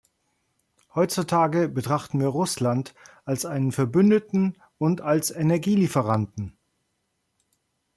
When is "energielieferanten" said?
5.29-6.57